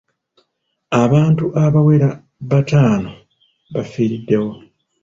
Abantu 1.03 1.45
abawera 1.65 2.09
bataano 2.49 3.09
bafiiriddewo. 3.73 4.51